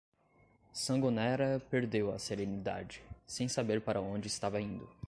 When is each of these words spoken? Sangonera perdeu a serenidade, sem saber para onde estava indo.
Sangonera 0.73 1.59
perdeu 1.69 2.11
a 2.11 2.17
serenidade, 2.17 3.03
sem 3.27 3.47
saber 3.47 3.81
para 3.81 4.01
onde 4.01 4.25
estava 4.27 4.59
indo. 4.59 4.89